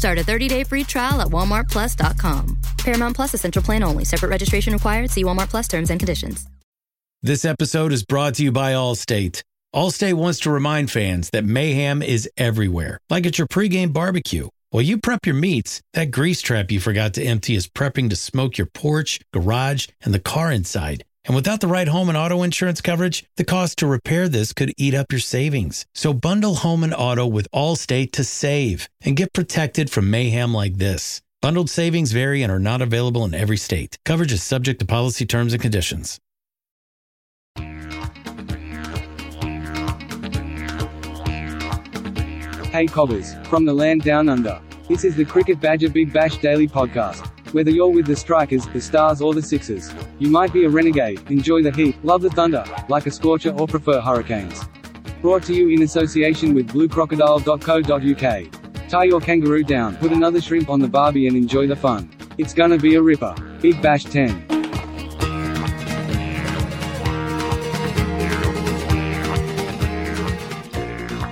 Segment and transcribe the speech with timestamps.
[0.00, 2.58] Start a 30-day free trial at walmartplus.com.
[2.78, 4.06] Paramount Plus essential plan only.
[4.06, 5.10] Separate registration required.
[5.10, 6.48] See Walmart Plus terms and conditions.
[7.20, 9.42] This episode is brought to you by Allstate.
[9.74, 14.48] Allstate wants to remind fans that mayhem is everywhere, like at your pregame barbecue.
[14.70, 18.16] While you prep your meats, that grease trap you forgot to empty is prepping to
[18.16, 21.04] smoke your porch, garage, and the car inside.
[21.26, 24.72] And without the right home and auto insurance coverage, the cost to repair this could
[24.76, 25.84] eat up your savings.
[25.94, 30.78] So bundle home and auto with Allstate to save and get protected from mayhem like
[30.78, 31.20] this.
[31.42, 33.98] Bundled savings vary and are not available in every state.
[34.04, 36.18] Coverage is subject to policy terms and conditions.
[42.70, 44.60] Hey Cobbers, from the land down under.
[44.88, 47.30] This is the Cricket Badger Big Bash Daily Podcast.
[47.52, 51.28] Whether you're with the Strikers, the Stars, or the Sixers, you might be a renegade,
[51.32, 54.62] enjoy the heat, love the thunder, like a scorcher, or prefer hurricanes.
[55.20, 58.88] Brought to you in association with bluecrocodile.co.uk.
[58.88, 62.08] Tie your kangaroo down, put another shrimp on the barbie, and enjoy the fun.
[62.38, 63.34] It's gonna be a ripper.
[63.60, 64.46] Big Bash 10.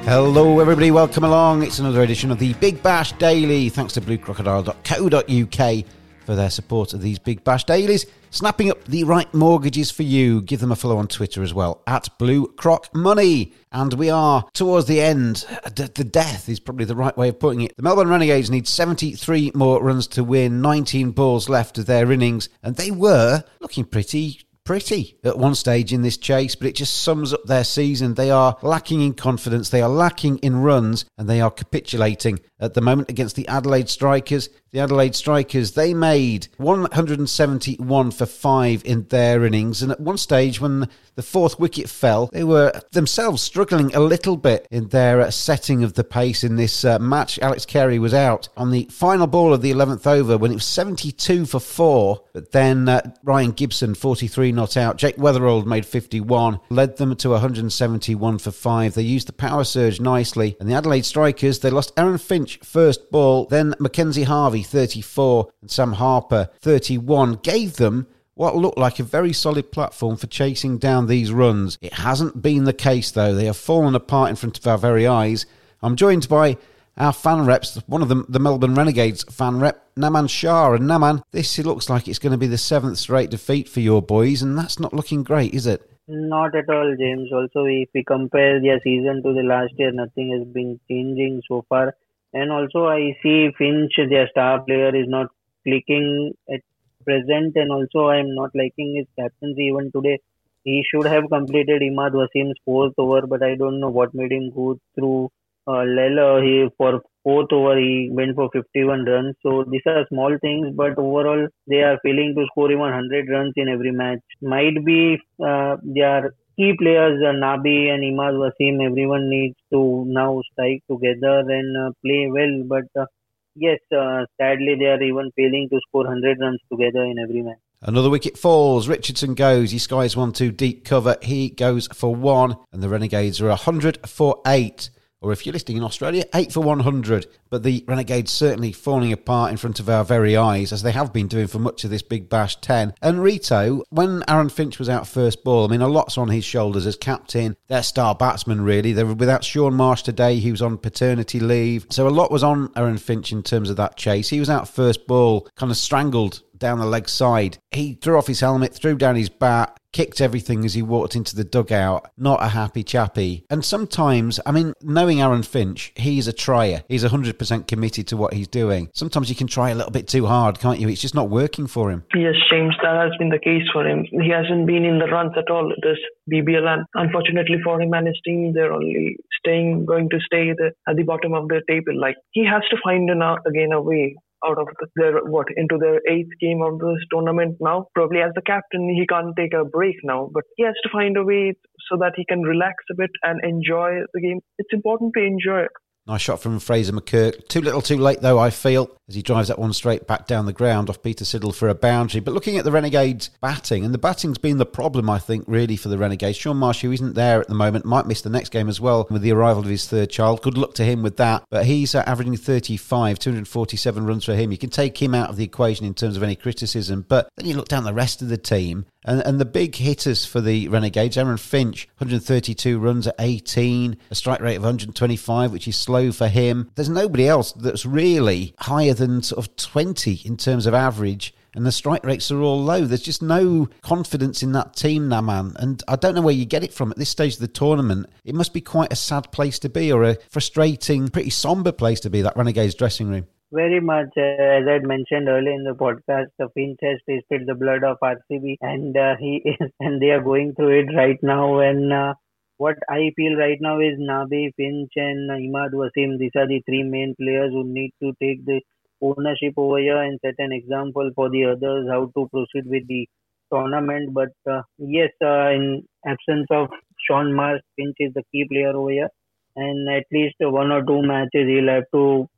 [0.05, 0.91] Hello, everybody.
[0.91, 1.63] Welcome along.
[1.63, 3.69] It's another edition of the Big Bash Daily.
[3.69, 5.85] Thanks to bluecrocodile.co.uk
[6.29, 8.05] for their support of these Big Bash Dailies.
[8.29, 10.43] Snapping up the right mortgages for you.
[10.43, 13.55] Give them a follow on Twitter as well at Blue Croc Money.
[13.73, 15.47] And we are towards the end.
[15.73, 17.75] D- the death is probably the right way of putting it.
[17.79, 22.51] The Melbourne Renegades need 73 more runs to win, 19 balls left of their innings,
[22.63, 27.01] and they were looking pretty pretty at one stage in this chase, but it just
[27.01, 28.13] sums up their season.
[28.13, 32.75] They are lacking in confidence, they are lacking in runs, and they are capitulating at
[32.75, 34.51] the moment against the Adelaide Strikers.
[34.71, 40.61] The Adelaide Strikers, they made 171 for five in their innings, and at one stage
[40.61, 45.31] when the fourth wicket fell, they were themselves struggling a little bit in their uh,
[45.31, 47.39] setting of the pace in this uh, match.
[47.39, 50.67] Alex Carey was out on the final ball of the 11th over when it was
[50.67, 54.97] 72 for four, but then uh, Ryan Gibson, 43 not out.
[54.99, 58.95] Jake Weatherald made 51, led them to 171 for five.
[58.95, 63.11] They used the power surge nicely, and the Adelaide Strikers, they lost Aaron Finch first
[63.11, 69.05] ball, then Mackenzie Harvey 34 and Sam Harper 31 gave them what looked like a
[69.05, 71.79] very solid platform for chasing down these runs.
[71.81, 73.35] It hasn't been the case though.
[73.35, 75.47] They have fallen apart in front of our very eyes.
[75.83, 76.57] I'm joined by
[76.99, 80.73] our fan reps, one of them, the Melbourne Renegades fan rep, Naman Shah.
[80.73, 84.03] And Naman, this looks like it's going to be the seventh straight defeat for your
[84.03, 85.89] boys, and that's not looking great, is it?
[86.09, 87.31] Not at all, James.
[87.33, 91.65] Also, if we compare their season to the last year, nothing has been changing so
[91.69, 91.95] far.
[92.33, 95.29] And also, I see Finch, their star player, is not
[95.65, 96.63] clicking at
[97.05, 97.57] present.
[97.57, 100.19] And also, I am not liking his captaincy even today.
[100.65, 104.51] He should have completed Imad Wasim's fourth over, but I don't know what made him
[104.51, 105.31] go through
[105.69, 106.43] uh, Lela.
[106.43, 109.35] He for fourth over he went for 51 runs.
[109.43, 113.53] So these are small things, but overall they are failing to score even 100 runs
[113.57, 114.21] in every match.
[114.41, 120.05] Might be uh, they are key players, uh, Nabi and Imad Wasim, everyone needs to
[120.09, 122.63] now strike together and uh, play well.
[122.67, 123.07] But uh,
[123.55, 127.59] yes, uh, sadly, they are even failing to score 100 runs together in every match.
[127.81, 128.89] Another wicket falls.
[128.89, 129.71] Richardson goes.
[129.71, 131.17] He skies one, two, deep cover.
[131.23, 132.57] He goes for one.
[132.73, 134.91] And the Renegades are 100 for eight
[135.21, 137.27] or if you're listening in Australia, 8 for 100.
[137.51, 141.13] But the Renegades certainly falling apart in front of our very eyes, as they have
[141.13, 142.95] been doing for much of this Big Bash 10.
[143.03, 146.45] And Rito, when Aaron Finch was out first ball, I mean, a lot's on his
[146.45, 148.93] shoulders as captain, their star batsman, really.
[148.93, 151.87] They were without Shaun Marsh today, he was on paternity leave.
[151.91, 154.29] So a lot was on Aaron Finch in terms of that chase.
[154.29, 157.59] He was out first ball, kind of strangled down the leg side.
[157.71, 161.35] He threw off his helmet, threw down his bat, kicked everything as he walked into
[161.35, 162.11] the dugout.
[162.17, 163.45] Not a happy chappy.
[163.51, 166.83] And sometimes, I mean, knowing Aaron Finch, he's a trier.
[166.89, 168.91] He's 100% committed to what he's doing.
[168.95, 170.89] Sometimes you can try a little bit too hard, can't you?
[170.89, 172.05] It's just not working for him.
[172.15, 174.07] Yes, James, that has been the case for him.
[174.11, 175.99] He hasn't been in the runs at all this
[176.31, 180.73] BBL, and unfortunately for him and his team, they're only staying, going to stay the,
[180.89, 181.99] at the bottom of the table.
[181.99, 184.17] Like he has to find an, uh, again a way
[184.47, 187.87] out of their what into their eighth game of this tournament now.
[187.95, 191.17] Probably as the captain, he can't take a break now, but he has to find
[191.17, 191.55] a way
[191.91, 194.41] so that he can relax a bit and enjoy the game.
[194.59, 195.71] It's important to enjoy it.
[196.07, 197.49] Nice shot from Fraser McGurk.
[197.49, 200.47] Too little, too late, though, I feel, as he drives that one straight back down
[200.47, 202.21] the ground off Peter Siddle for a boundary.
[202.21, 205.77] But looking at the Renegades' batting, and the batting's been the problem, I think, really,
[205.77, 206.37] for the Renegades.
[206.37, 209.07] Shaun Marsh, who isn't there at the moment, might miss the next game as well
[209.11, 210.43] with the arrival of his third child.
[210.43, 211.45] Good luck to him with that.
[211.51, 214.53] But he's uh, averaging 35, 247 runs for him.
[214.53, 217.07] You can take him out of the equation in terms of any criticism.
[217.09, 220.27] But then you look down the rest of the team, and, and the big hitters
[220.27, 225.67] for the Renegades, Aaron Finch, 132 runs at 18, a strike rate of 125, which
[225.67, 226.71] is slow for him.
[226.75, 231.35] There's nobody else that's really higher than sort of 20 in terms of average.
[231.55, 232.85] And the strike rates are all low.
[232.85, 235.55] There's just no confidence in that team now, man.
[235.57, 238.07] And I don't know where you get it from at this stage of the tournament.
[238.25, 242.01] It must be quite a sad place to be, or a frustrating, pretty somber place
[242.01, 243.27] to be, that Renegades dressing room.
[243.51, 247.55] Very much, uh, as I mentioned earlier in the podcast, the Finch has tasted the
[247.55, 251.61] blood of RCB, and uh, he is, and they are going through it right now.
[251.61, 252.15] And uh,
[252.59, 256.19] what I feel right now is Nabi, Finch, and Imad Wasim.
[256.19, 258.61] These are the three main players who need to take the
[259.01, 263.09] ownership over here and set an example for the others how to proceed with the
[263.53, 264.15] tournament.
[264.15, 266.69] But uh, yes, uh, in absence of
[267.09, 269.09] Shaun Marsh, Finch is the key player over here,
[269.57, 272.29] and at least one or two matches he'll have to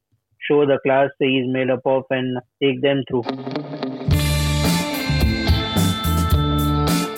[0.48, 3.99] show the class he's made up of and take them through.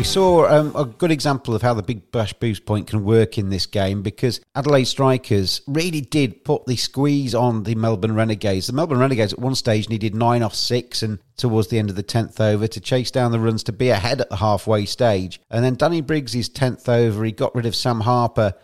[0.00, 3.36] We saw um, a good example of how the Big Bash boost point can work
[3.36, 8.66] in this game because Adelaide Strikers really did put the squeeze on the Melbourne Renegades.
[8.66, 11.96] The Melbourne Renegades at one stage needed nine off six and towards the end of
[11.96, 15.38] the 10th over to chase down the runs to be ahead at the halfway stage.
[15.50, 18.54] And then Danny Briggs' 10th over, he got rid of Sam Harper.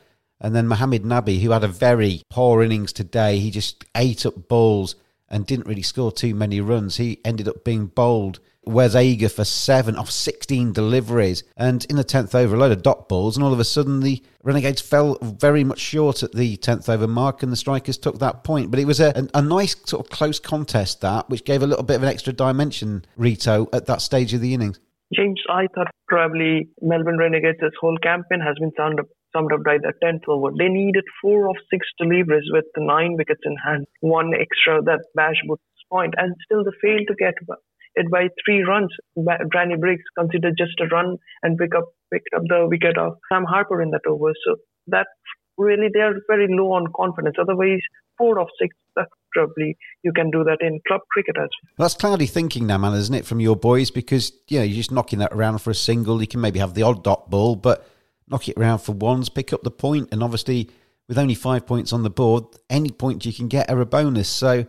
[0.41, 4.49] And then Mohamed Nabi, who had a very poor innings today, he just ate up
[4.49, 4.95] balls
[5.29, 6.97] and didn't really score too many runs.
[6.97, 11.45] He ended up being bowled Wes Agar for seven off 16 deliveries.
[11.57, 13.37] And in the 10th over, a load of dot balls.
[13.37, 17.07] And all of a sudden, the Renegades fell very much short at the 10th over
[17.07, 18.71] mark, and the strikers took that point.
[18.71, 21.85] But it was a, a, nice sort of close contest, that, which gave a little
[21.85, 24.81] bit of an extra dimension, Rito, at that stage of the innings.
[25.15, 29.79] James, I thought probably Melbourne Renegades' whole campaign has been summed up, summed up by
[29.79, 30.51] the 10th over.
[30.59, 35.41] They needed four of six deliveries with nine wickets in hand, one extra that Bash
[35.47, 37.35] Boost point, and still they failed to get
[37.97, 38.91] it by three runs.
[39.53, 43.45] Danny Briggs considered just a run and pick up picked up the wicket of Sam
[43.45, 44.33] Harper in that over.
[44.47, 44.57] So
[44.89, 45.07] that
[45.59, 47.37] really they are very low on confidence.
[47.41, 47.81] Otherwise,
[48.19, 48.77] four of six,
[49.33, 51.85] probably you can do that in club cricket as well.
[51.85, 53.91] That's cloudy thinking now, man, isn't it, from your boys?
[53.91, 56.21] Because you know you're just knocking that around for a single.
[56.21, 57.87] You can maybe have the odd dot ball, but
[58.29, 60.71] knock it around for ones, pick up the point, and obviously
[61.09, 64.29] with only five points on the board, any point you can get are a bonus.
[64.29, 64.67] So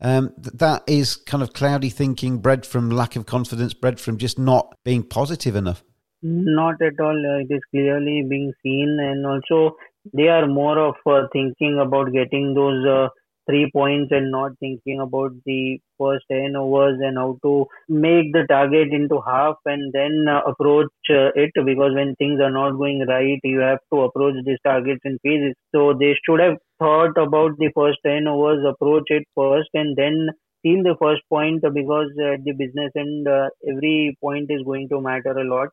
[0.00, 4.38] um, that is kind of cloudy thinking, bred from lack of confidence, bred from just
[4.38, 5.82] not being positive enough.
[6.22, 7.16] Not at all.
[7.16, 9.76] Uh, it is clearly being seen, and also
[10.12, 13.08] they are more of uh, thinking about getting those uh,
[13.48, 18.44] three points and not thinking about the first 10 overs and how to make the
[18.48, 23.04] target into half and then uh, approach uh, it because when things are not going
[23.08, 27.52] right you have to approach these targets in phases so they should have thought about
[27.58, 30.28] the first 10 overs approach it first and then
[30.60, 35.00] steal the first point because at the business end uh, every point is going to
[35.00, 35.68] matter a lot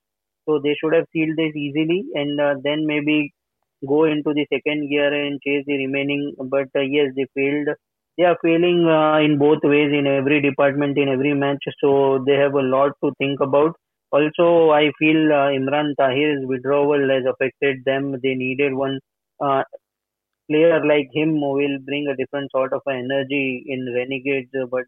[0.48, 3.34] So they should have sealed this easily and uh, then maybe
[3.88, 6.34] go into the second gear and chase the remaining.
[6.38, 7.70] But uh, yes, they failed.
[8.18, 11.64] They are failing uh, in both ways in every department in every match.
[11.82, 13.76] So they have a lot to think about.
[14.12, 18.12] Also, I feel uh, Imran Tahir's withdrawal has affected them.
[18.22, 19.00] They needed one
[19.44, 19.64] uh,
[20.50, 24.50] player like him will bring a different sort of energy in Renegades.
[24.70, 24.86] But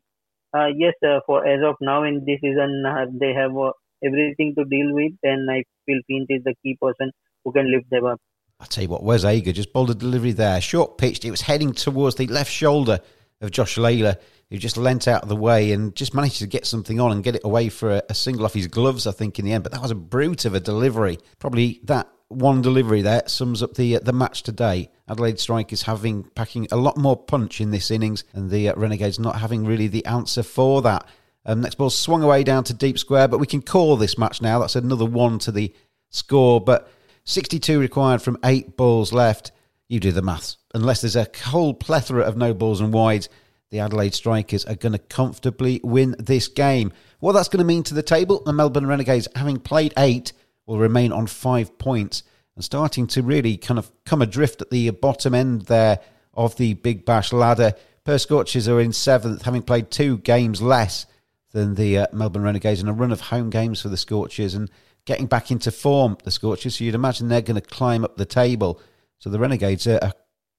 [0.58, 3.72] uh, yes, uh, for as of now in this season, uh, they have uh,
[4.04, 7.12] everything to deal with, and I feel Finch is the key person
[7.44, 8.20] who can lift them up.
[8.60, 10.62] I'll tell you what, Wes Agar just bowled a delivery there.
[10.62, 13.00] Short pitched, it was heading towards the left shoulder
[13.42, 14.16] of Josh Lalor,
[14.50, 17.24] who just leant out of the way and just managed to get something on and
[17.24, 19.64] get it away for a, a single off his gloves, I think, in the end.
[19.64, 21.18] But that was a brute of a delivery.
[21.38, 24.90] Probably that one delivery there sums up the uh, the match today.
[25.08, 29.20] Adelaide Strikers having packing a lot more punch in this innings, and the uh, Renegades
[29.20, 31.08] not having really the answer for that.
[31.46, 34.42] Um, next ball swung away down to deep square, but we can call this match
[34.42, 34.60] now.
[34.60, 35.74] That's another one to the
[36.10, 36.92] score, but
[37.26, 39.52] 62 required from eight balls left.
[39.88, 40.58] You do the maths.
[40.74, 43.30] Unless there's a whole plethora of no balls and wides,
[43.70, 46.92] the Adelaide Strikers are going to comfortably win this game.
[47.20, 50.34] What that's going to mean to the table, the Melbourne Renegades, having played eight,
[50.66, 52.24] will remain on five points
[52.56, 56.00] and starting to really kind of come adrift at the bottom end there
[56.34, 57.74] of the Big Bash ladder.
[58.04, 61.06] Perth Scorchers are in seventh, having played two games less
[61.52, 64.70] than the uh, Melbourne Renegades and a run of home games for the Scorchers and
[65.06, 66.76] getting back into form, the Scorchers.
[66.76, 68.82] So you'd imagine they're going to climb up the table.
[69.20, 70.14] So the Renegades are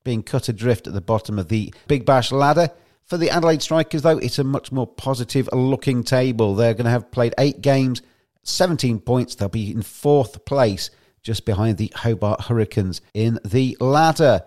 [0.04, 2.70] being cut adrift at the bottom of the Big Bash ladder.
[3.04, 6.54] For the Adelaide Strikers, though, it's a much more positive looking table.
[6.54, 8.02] They're going to have played eight games,
[8.48, 9.34] 17 points.
[9.34, 10.90] They'll be in fourth place,
[11.22, 14.42] just behind the Hobart Hurricanes in the ladder.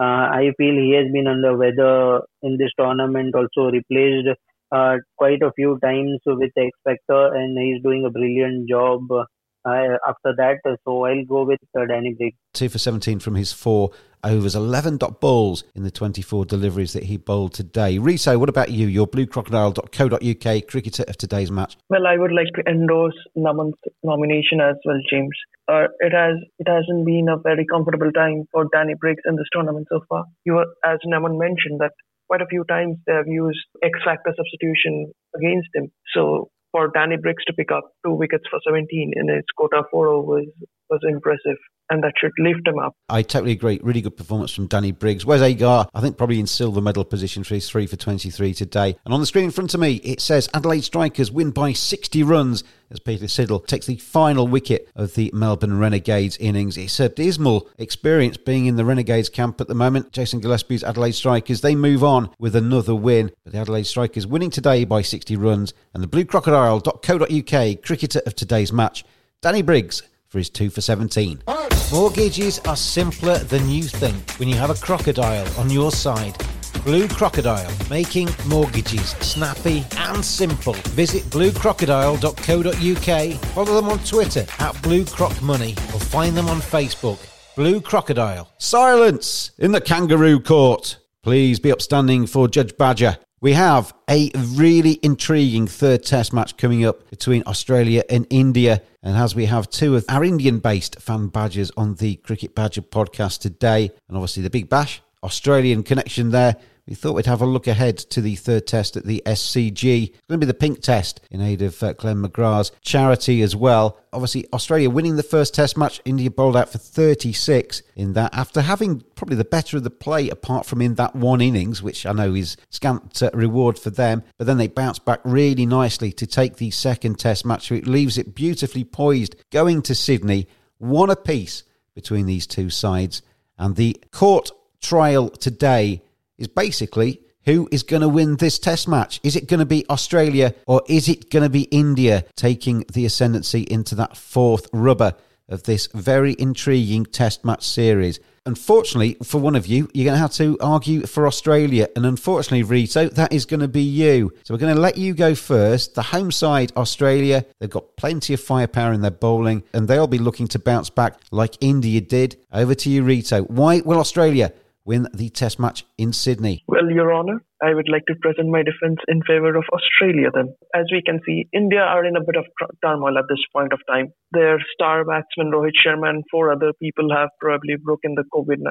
[0.00, 4.28] Uh, I feel he has been under weather in this tournament, also replaced
[4.70, 9.96] uh, quite a few times with X Factor, and he's doing a brilliant job uh,
[10.06, 10.58] after that.
[10.84, 12.36] So I'll go with uh, Danny Briggs.
[12.54, 13.90] Two for 17 from his four
[14.24, 17.98] overs, 11 dot balls in the 24 deliveries that he bowled today.
[17.98, 18.86] Rito, what about you?
[18.86, 21.76] Your bluecrocodile.co.uk cricketer of today's match.
[21.88, 25.36] Well, I would like to endorse Naman's nomination as well, James.
[25.68, 29.48] Uh, it has it hasn't been a very comfortable time for Danny Briggs in this
[29.52, 30.24] tournament so far.
[30.44, 31.92] You, were, as Naman mentioned, that
[32.26, 35.90] quite a few times they have used X factor substitution against him.
[36.14, 40.08] So for Danny Briggs to pick up two wickets for 17 in his quota four
[40.08, 40.46] overs
[40.90, 41.58] was impressive,
[41.90, 42.94] and that should lift him up.
[43.08, 43.80] I totally agree.
[43.82, 45.26] Really good performance from Danny Briggs.
[45.26, 48.96] Wes Agar, I think probably in silver medal position for his three for 23 today.
[49.04, 52.22] And on the screen in front of me, it says Adelaide Strikers win by 60
[52.22, 56.76] runs as Peter Siddle takes the final wicket of the Melbourne Renegades innings.
[56.76, 60.12] It's a dismal experience being in the Renegades camp at the moment.
[60.12, 63.30] Jason Gillespie's Adelaide Strikers, they move on with another win.
[63.44, 65.74] But the Adelaide Strikers winning today by 60 runs.
[65.94, 69.04] And the bluecrocodile.co.uk cricketer of today's match,
[69.42, 71.42] Danny Briggs, for his 2 for 17.
[71.90, 76.36] Mortgages are simpler than you think when you have a crocodile on your side.
[76.84, 80.74] Blue Crocodile, making mortgages snappy and simple.
[80.94, 87.18] Visit bluecrocodile.co.uk, follow them on Twitter at bluecrocmoney or find them on Facebook.
[87.56, 88.52] Blue Crocodile.
[88.58, 90.98] Silence in the kangaroo court.
[91.22, 93.18] Please be upstanding for Judge Badger.
[93.40, 98.82] We have a really intriguing third test match coming up between Australia and India.
[99.02, 102.82] And as we have two of our Indian based fan badgers on the Cricket Badger
[102.82, 106.56] podcast today, and obviously the Big Bash, Australian connection there
[106.88, 110.08] we thought we'd have a look ahead to the third test at the SCG.
[110.08, 113.54] It's going to be the pink test in aid of uh, Glenn McGrath's charity as
[113.54, 114.00] well.
[114.10, 118.62] Obviously, Australia winning the first test match, India bowled out for 36 in that after
[118.62, 122.12] having probably the better of the play apart from in that one innings, which I
[122.12, 124.22] know is scant uh, reward for them.
[124.38, 127.86] But then they bounced back really nicely to take the second test match, so it
[127.86, 130.48] leaves it beautifully poised going to Sydney,
[130.78, 133.20] one apiece between these two sides.
[133.58, 136.02] And the court trial today
[136.38, 139.20] is basically who is going to win this test match?
[139.22, 143.06] Is it going to be Australia or is it going to be India taking the
[143.06, 145.14] ascendancy into that fourth rubber
[145.48, 148.20] of this very intriguing test match series?
[148.44, 151.88] Unfortunately, for one of you, you're going to have to argue for Australia.
[151.96, 154.32] And unfortunately, Rito, that is going to be you.
[154.44, 155.94] So we're going to let you go first.
[155.94, 160.18] The home side, Australia, they've got plenty of firepower in their bowling and they'll be
[160.18, 162.36] looking to bounce back like India did.
[162.52, 163.42] Over to you, Rito.
[163.44, 164.52] Why will Australia
[164.88, 166.64] win the Test match in Sydney?
[166.66, 170.54] Well, Your Honour, I would like to present my defence in favour of Australia then.
[170.74, 172.46] As we can see, India are in a bit of
[172.82, 174.14] turmoil at this point of time.
[174.32, 178.64] Their star batsman Rohit Sharma and four other people have probably broken the COVID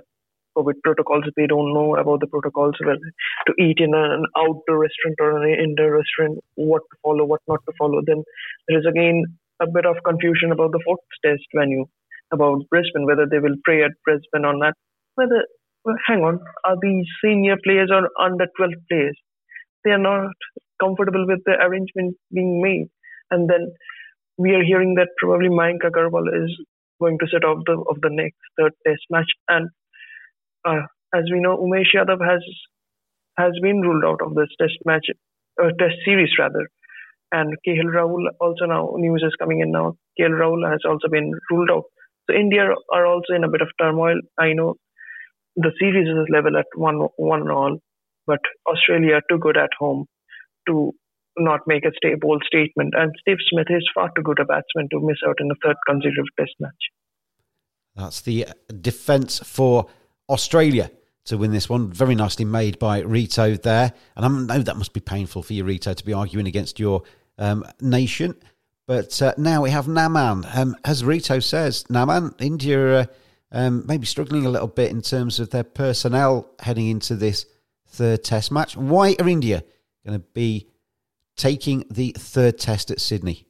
[0.57, 1.25] COVID protocols.
[1.35, 2.97] They don't know about the protocols well,
[3.45, 7.61] to eat in an outdoor restaurant or an indoor restaurant, what to follow, what not
[7.67, 8.01] to follow.
[8.03, 8.23] Then
[8.67, 9.23] there is again
[9.61, 11.85] a bit of confusion about the fourth test venue,
[12.33, 14.73] about Brisbane, whether they will pray at Brisbane or not.
[15.13, 15.45] Whether
[16.07, 19.17] hang on, are these senior players or under 12 players?
[19.83, 20.31] They are not
[20.81, 22.87] comfortable with the arrangement being made.
[23.31, 23.73] And then
[24.37, 26.51] we are hearing that probably Mayank Agarwal is
[27.01, 29.29] going to set off the of the next third test match.
[29.47, 29.69] And
[30.65, 30.81] uh,
[31.13, 32.43] as we know, Umesh Yadav has
[33.37, 35.07] has been ruled out of this test match,
[35.61, 36.67] uh, test series rather.
[37.31, 39.95] And KL Rahul also now news is coming in now.
[40.19, 41.83] KL Rahul has also been ruled out.
[42.29, 44.19] So India are also in a bit of turmoil.
[44.39, 44.75] I know
[45.57, 47.79] the series is level at one one all,
[48.25, 50.05] but Australia too good at home
[50.67, 50.93] to
[51.37, 52.93] not make a stay, bold statement.
[52.95, 55.75] And Steve Smith is far too good a batsman to miss out in the third
[55.87, 56.71] consecutive Test match.
[57.95, 58.47] That's the
[58.81, 59.87] defence for
[60.29, 60.91] Australia
[61.25, 61.91] to win this one.
[61.91, 63.93] Very nicely made by Rito there.
[64.15, 67.01] And I know that must be painful for you, Rito, to be arguing against your
[67.39, 68.35] um, nation.
[68.87, 70.55] But uh, now we have Naman.
[70.55, 72.99] Um, as Rito says, Naman, India.
[72.99, 73.05] Uh,
[73.51, 77.45] um, maybe struggling a little bit in terms of their personnel heading into this
[77.87, 78.75] third test match.
[78.75, 79.63] Why are India
[80.05, 80.67] going to be
[81.35, 83.45] taking the third test at Sydney?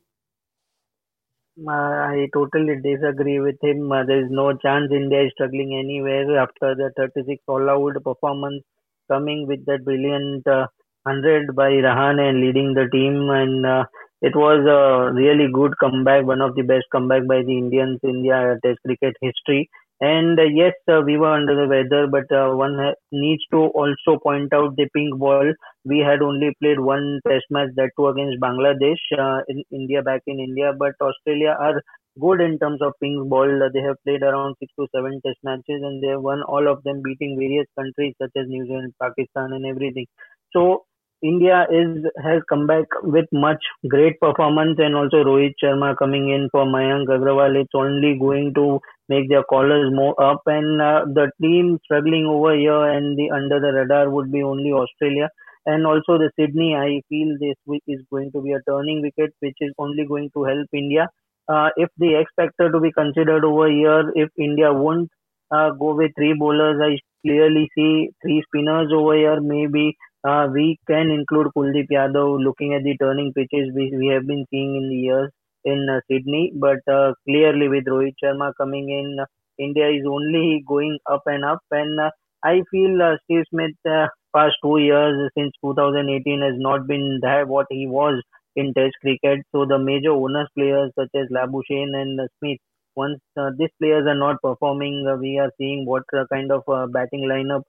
[1.67, 3.89] I totally disagree with him.
[3.89, 8.63] There is no chance India is struggling anywhere after the 36 all out performance
[9.07, 10.67] coming with that brilliant uh,
[11.03, 13.29] 100 by Rahane and leading the team.
[13.31, 13.85] And uh,
[14.21, 18.17] it was a really good comeback, one of the best comeback by the Indians in
[18.17, 19.69] India Test cricket history.
[19.99, 22.77] And uh, yes, uh, we were under the weather, but uh, one
[23.11, 25.51] needs to also point out the pink ball.
[25.85, 30.39] We had only played one test match, that too against Bangladesh in India, back in
[30.39, 30.71] India.
[30.77, 31.81] But Australia are
[32.19, 33.47] good in terms of pink ball.
[33.73, 36.83] They have played around six to seven test matches and they have won all of
[36.83, 40.05] them, beating various countries such as New Zealand, Pakistan, and everything.
[40.53, 40.85] So
[41.23, 46.47] India is has come back with much great performance and also Rohit Sharma coming in
[46.51, 47.59] for Mayank Agarwal.
[47.59, 52.55] It's only going to make their collars more up and uh, the team struggling over
[52.55, 55.29] here and the under the radar would be only Australia
[55.65, 56.75] and also the Sydney.
[56.75, 60.29] I feel this week is going to be a turning wicket which is only going
[60.35, 61.09] to help India.
[61.47, 65.09] Uh, if the X factor to be considered over here, if India won't
[65.49, 69.39] uh, go with three bowlers, I clearly see three spinners over here.
[69.41, 74.25] Maybe uh, we can include Kuldeep Yadav looking at the turning pitches we, we have
[74.27, 75.31] been seeing in the years
[75.65, 76.51] in uh, Sydney.
[76.55, 79.17] But uh, clearly, with Rohit Sharma coming in,
[79.57, 81.59] India is only going up and up.
[81.71, 82.11] And uh,
[82.43, 87.47] I feel uh, Steve Smith, uh, past two years since 2018, has not been that
[87.47, 88.21] what he was
[88.55, 89.39] in Test cricket.
[89.53, 92.59] So the major owners players such as Labuschagne and Smith,
[92.95, 93.19] once
[93.57, 96.03] these players are not performing, we are seeing what
[96.33, 97.63] kind of batting lineup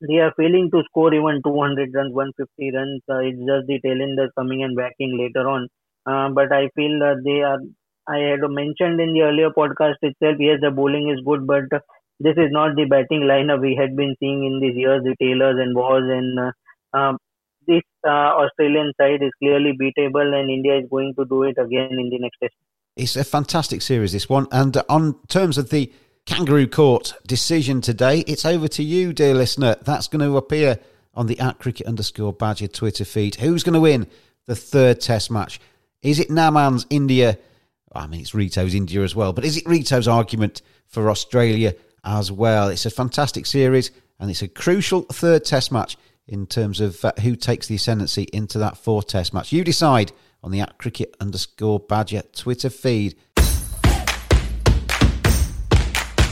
[0.00, 3.02] they are failing to score even 200 runs, 150 runs.
[3.08, 5.68] Uh, it's just the tailenders coming and backing later on.
[6.06, 7.60] Uh, but I feel that they are.
[8.08, 10.36] I had mentioned in the earlier podcast itself.
[10.38, 11.64] Yes, the bowling is good, but
[12.18, 15.02] this is not the batting lineup we had been seeing in these years.
[15.04, 17.18] The Taylors and Waugh and uh, um,
[17.66, 21.92] this uh, Australian side is clearly beatable, and India is going to do it again
[21.92, 22.54] in the next test.
[22.96, 24.46] It's a fantastic series, this one.
[24.50, 25.92] And on terms of the
[26.26, 28.20] Kangaroo Court decision today.
[28.20, 29.76] It's over to you, dear listener.
[29.82, 30.78] That's going to appear
[31.14, 33.36] on the at cricket underscore badger Twitter feed.
[33.36, 34.06] Who's going to win
[34.46, 35.60] the third test match?
[36.02, 37.38] Is it Naman's India?
[37.92, 42.30] I mean, it's Rito's India as well, but is it Rito's argument for Australia as
[42.30, 42.68] well?
[42.68, 45.96] It's a fantastic series, and it's a crucial third Test match
[46.28, 49.52] in terms of uh, who takes the ascendancy into that fourth Test match.
[49.52, 53.16] You decide on the at cricket underscore badger Twitter feed.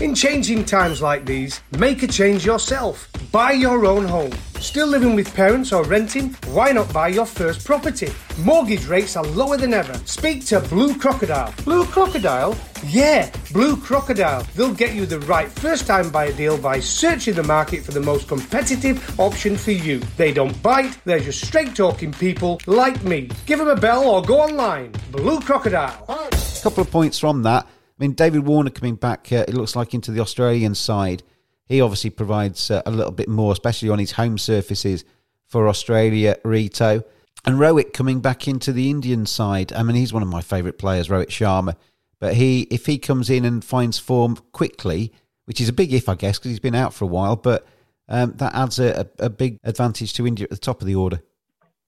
[0.00, 3.08] In changing times like these, make a change yourself.
[3.32, 4.30] Buy your own home.
[4.60, 6.36] Still living with parents or renting?
[6.52, 8.12] Why not buy your first property?
[8.38, 9.94] Mortgage rates are lower than ever.
[10.04, 11.52] Speak to Blue Crocodile.
[11.64, 12.56] Blue Crocodile?
[12.86, 14.46] Yeah, Blue Crocodile.
[14.54, 18.00] They'll get you the right first time buyer deal by searching the market for the
[18.00, 19.98] most competitive option for you.
[20.16, 23.30] They don't bite, they're just straight talking people like me.
[23.46, 24.92] Give them a bell or go online.
[25.10, 26.04] Blue Crocodile.
[26.08, 27.66] A couple of points from that.
[27.98, 31.24] I mean, David Warner coming back, uh, it looks like into the Australian side.
[31.66, 35.04] He obviously provides uh, a little bit more, especially on his home surfaces
[35.46, 37.02] for Australia, Rito.
[37.44, 39.72] And Rohit coming back into the Indian side.
[39.72, 41.74] I mean, he's one of my favourite players, Rohit Sharma.
[42.20, 45.12] But he, if he comes in and finds form quickly,
[45.44, 47.66] which is a big if, I guess, because he's been out for a while, but
[48.08, 51.22] um, that adds a, a, big advantage to India at the top of the order.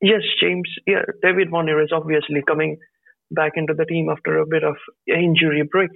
[0.03, 0.69] Yes, James.
[0.87, 2.79] Yeah, David Warner is obviously coming
[3.31, 5.91] back into the team after a bit of injury break.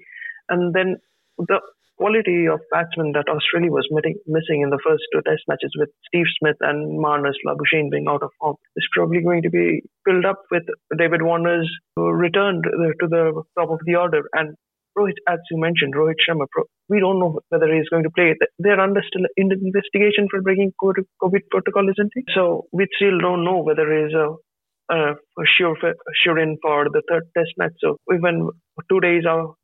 [0.49, 0.97] And then
[1.38, 1.61] the
[1.97, 6.27] quality of batsmen that Australia was missing in the first two test matches with Steve
[6.38, 10.42] Smith and Marnus Labuschagne being out of form is probably going to be filled up
[10.51, 10.64] with
[10.99, 14.23] David Warner's return to the top of the order.
[14.33, 14.57] And
[14.99, 16.47] Rohit, as you mentioned, Rohit Sharma,
[16.88, 18.35] we don't know whether he's going to play.
[18.59, 22.25] They're under still investigation for breaking COVID protocol, isn't he?
[22.35, 24.35] So we still don't know whether he's a
[24.92, 25.14] uh,
[25.57, 25.77] sure
[26.23, 27.73] sure in for the third test match.
[27.81, 28.51] So even
[28.90, 29.55] two days are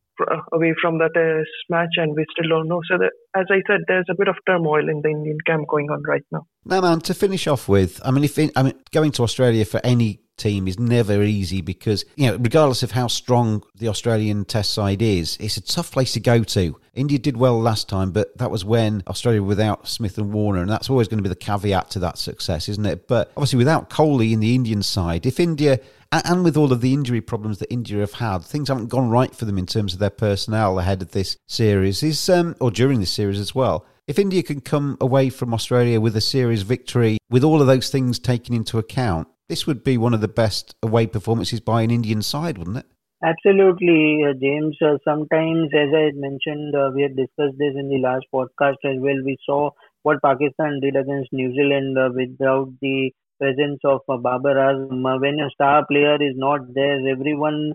[0.52, 2.80] away from that test match, and we still don't know.
[2.90, 5.90] So that, as I said, there's a bit of turmoil in the Indian camp going
[5.90, 6.46] on right now.
[6.66, 10.20] Naman, to finish off with, I mean, if I mean going to Australia for any
[10.40, 15.02] team is never easy because, you know, regardless of how strong the Australian test side
[15.02, 16.80] is, it's a tough place to go to.
[16.94, 20.70] India did well last time, but that was when Australia without Smith and Warner, and
[20.70, 23.06] that's always going to be the caveat to that success, isn't it?
[23.06, 25.78] But obviously, without Kohli in the Indian side, if India
[26.12, 29.34] and with all of the injury problems that India have had, things haven't gone right
[29.34, 32.98] for them in terms of their personnel ahead of this series, is um, or during
[32.98, 33.86] this series as well.
[34.08, 37.90] If India can come away from Australia with a series victory, with all of those
[37.90, 41.90] things taken into account, this would be one of the best away performances by an
[41.90, 42.86] Indian side, wouldn't it?
[43.22, 44.76] Absolutely, uh, James.
[44.80, 48.96] Uh, sometimes, as I mentioned, uh, we had discussed this in the last podcast as
[48.98, 49.18] well.
[49.24, 49.70] We saw
[50.04, 55.04] what Pakistan did against New Zealand uh, without the presence of uh, Babar Azam.
[55.04, 57.72] Uh, when a star player is not there, everyone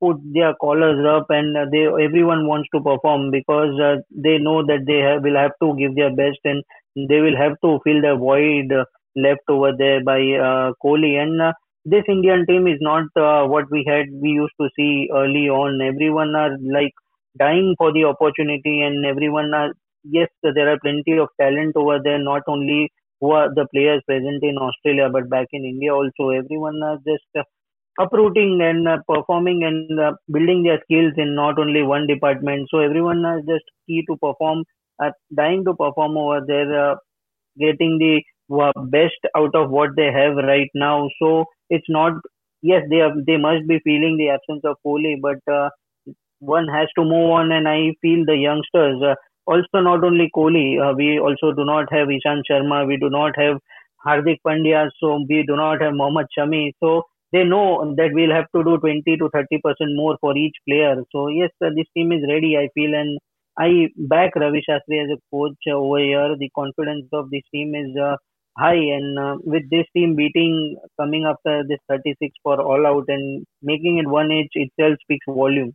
[0.00, 3.76] put their collars up and they everyone wants to perform because
[4.10, 6.64] they know that they have, will have to give their best and
[6.96, 8.72] they will have to fill the void
[9.16, 11.14] left over there by uh, Kohli.
[11.22, 11.52] And uh,
[11.84, 15.80] this Indian team is not uh, what we had we used to see early on.
[15.82, 16.92] Everyone are like
[17.38, 19.72] dying for the opportunity, and everyone are
[20.04, 22.18] yes, there are plenty of talent over there.
[22.18, 26.30] Not only who are the players present in Australia, but back in India also.
[26.30, 27.42] Everyone are just uh,
[28.00, 32.68] uprooting and uh, performing and uh, building their skills in not only one department.
[32.70, 34.64] So everyone is just key to perform,
[35.02, 36.96] uh, dying to perform over there, uh,
[37.58, 38.22] getting the
[38.90, 41.08] best out of what they have right now.
[41.20, 42.14] So it's not
[42.62, 45.70] yes they are they must be feeling the absence of Kohli, but uh,
[46.40, 47.52] one has to move on.
[47.52, 49.14] And I feel the youngsters uh,
[49.46, 53.32] also not only Kohli, uh, we also do not have Ishant Sharma, we do not
[53.38, 53.58] have
[54.06, 56.72] Hardik Pandya, so we do not have Mohammad Shami.
[56.82, 60.56] So they know that we'll have to do 20 to 30 percent more for each
[60.68, 60.96] player.
[61.12, 62.56] So yes, this team is ready.
[62.56, 63.18] I feel and.
[63.58, 66.34] I back Ravi Shastri as a coach over here.
[66.38, 68.16] The confidence of this team is uh,
[68.56, 73.46] high and uh, with this team beating coming after this 36 for all out and
[73.62, 75.74] making it one edge itself speaks volume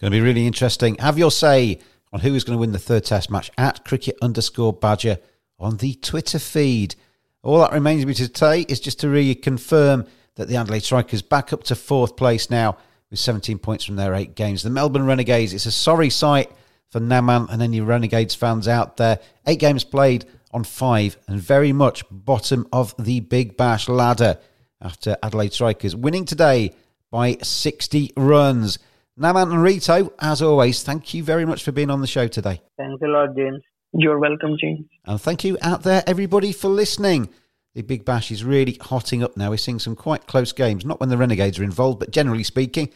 [0.00, 1.78] going to be really interesting have your say
[2.12, 5.18] on who is going to win the third test match at cricket underscore badger
[5.58, 6.94] on the twitter feed
[7.42, 10.06] all that remains me to say is just to really confirm
[10.38, 12.76] that the Adelaide Strikers back up to fourth place now
[13.10, 14.62] with 17 points from their eight games.
[14.62, 16.50] The Melbourne Renegades, it's a sorry sight
[16.90, 19.18] for Naman and any Renegades fans out there.
[19.46, 24.38] Eight games played, on five and very much bottom of the Big Bash ladder
[24.80, 26.74] after Adelaide Strikers winning today
[27.10, 28.78] by 60 runs.
[29.18, 32.62] Naman and Rito, as always, thank you very much for being on the show today.
[32.76, 33.62] Thanks a lot, James.
[33.92, 34.86] You're welcome, James.
[35.06, 37.30] And thank you out there, everybody, for listening.
[37.74, 39.50] The Big Bash is really hotting up now.
[39.50, 42.90] We're seeing some quite close games, not when the Renegades are involved, but generally speaking.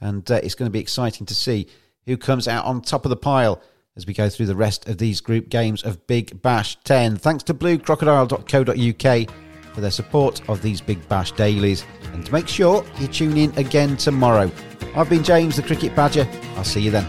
[0.00, 1.68] And uh, it's going to be exciting to see
[2.06, 3.60] who comes out on top of the pile
[3.96, 7.16] as we go through the rest of these group games of Big Bash 10.
[7.16, 9.30] Thanks to bluecrocodile.co.uk
[9.74, 11.84] for their support of these Big Bash dailies.
[12.12, 14.50] And make sure you tune in again tomorrow.
[14.94, 16.28] I've been James the Cricket Badger.
[16.56, 17.06] I'll see you then.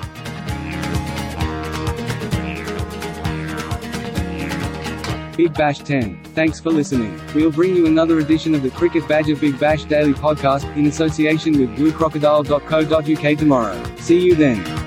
[5.37, 6.23] Big Bash 10.
[6.33, 7.21] Thanks for listening.
[7.35, 11.59] We'll bring you another edition of the Cricket Badger Big Bash Daily Podcast in association
[11.59, 13.95] with bluecrocodile.co.uk tomorrow.
[13.97, 14.86] See you then.